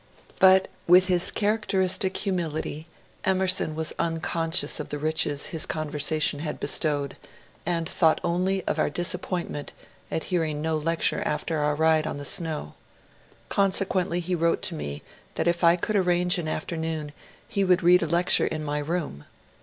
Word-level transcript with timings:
But 0.39 0.67
with 0.87 1.09
his 1.09 1.29
characteristic 1.29 2.17
humility 2.17 2.87
Emerson 3.23 3.75
wfis 3.75 3.93
uncon 3.99 4.49
scious 4.49 4.79
of 4.79 4.89
the 4.89 4.97
riches 4.97 5.45
his 5.49 5.67
conversation 5.67 6.39
had 6.39 6.59
bestowed, 6.59 7.17
and 7.67 7.87
thought 7.87 8.19
only 8.23 8.63
of 8.63 8.79
our 8.79 8.89
disappointment 8.89 9.73
at 10.09 10.23
hearing 10.33 10.59
no 10.59 10.75
lecture 10.75 11.21
after 11.23 11.59
our 11.59 11.75
ride 11.75 12.07
on 12.07 12.17
the 12.17 12.25
snow. 12.25 12.73
Consequently 13.49 14.21
he 14.21 14.33
wrote 14.33 14.63
to 14.63 14.73
me 14.73 15.03
that 15.35 15.47
if 15.47 15.63
I 15.63 15.75
could 15.75 15.95
arrange 15.95 16.39
an 16.39 16.47
afternoon 16.47 17.11
he 17.47 17.63
would 17.63 17.83
read 17.83 18.01
a 18.01 18.07
lecture 18.07 18.47
in 18.47 18.63
my 18.63 18.79
room. 18.79 19.25